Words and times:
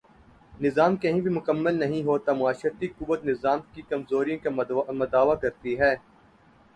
نظام 0.61 0.95
کہیں 0.95 1.19
بھی 1.21 1.31
مکمل 1.31 1.75
نہیں 1.75 2.03
ہوتا 2.03 2.33
معاشرتی 2.33 2.87
قوت 2.97 3.25
نظام 3.25 3.59
کی 3.73 3.81
کمزوریوں 3.89 4.39
کا 4.43 4.49
مداوا 4.93 5.35
کرتی 5.35 5.79
ہے۔ 5.79 5.93